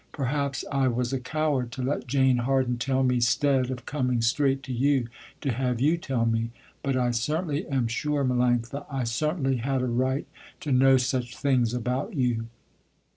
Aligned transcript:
Perhaps 0.13 0.65
I 0.71 0.87
was 0.87 1.13
a 1.13 1.19
coward 1.19 1.71
to 1.73 1.83
let 1.83 2.07
Jane 2.07 2.37
Harden 2.37 2.79
tell 2.79 3.03
me 3.03 3.19
'stead 3.19 3.69
of 3.69 3.85
coming 3.85 4.19
straight 4.23 4.63
to 4.63 4.73
you, 4.73 5.09
to 5.41 5.51
have 5.53 5.79
you 5.79 5.95
tell 5.95 6.25
me, 6.25 6.49
but 6.81 6.97
I 6.97 7.11
certainly 7.11 7.67
am 7.67 7.87
sure, 7.87 8.23
Melanctha, 8.25 8.87
I 8.91 9.03
certainly 9.03 9.57
had 9.57 9.83
a 9.83 9.87
right 9.87 10.25
to 10.61 10.71
know 10.71 10.97
such 10.97 11.37
things 11.37 11.75
about 11.75 12.15
you. 12.15 12.47